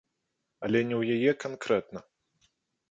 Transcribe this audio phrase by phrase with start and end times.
[0.67, 1.99] Але не ў яе канкрэтна.